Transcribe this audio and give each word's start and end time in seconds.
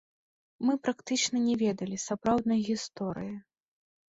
Мы 0.67 0.75
практычна 0.85 1.37
не 1.47 1.55
ведалі 1.63 1.97
сапраўднай 2.07 2.59
гісторыі. 2.71 3.35